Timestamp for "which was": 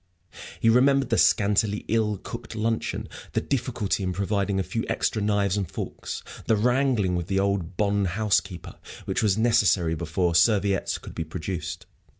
9.05-9.37